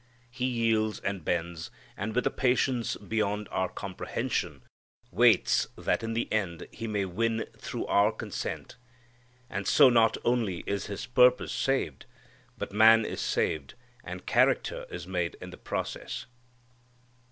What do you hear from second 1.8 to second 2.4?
and, with a